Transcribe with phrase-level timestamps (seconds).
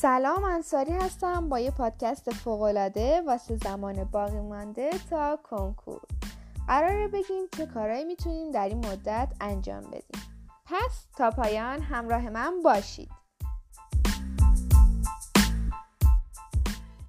[0.00, 6.00] سلام انصاری هستم با یه پادکست فوقالعاده واسه زمان باقی مانده تا کنکور.
[6.68, 10.22] قراره بگیم چه کارهایی می‌تونیم در این مدت انجام بدیم.
[10.66, 13.10] پس تا پایان همراه من باشید.